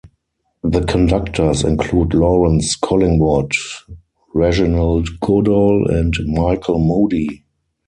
[0.63, 3.51] The conductors include Lawrance Collingwood,
[4.33, 7.43] Reginald Goodall and Michael Mudie.